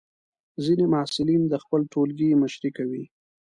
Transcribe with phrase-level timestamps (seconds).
[0.63, 3.03] ځینې محصلین د خپل ټولګي مشري کوي.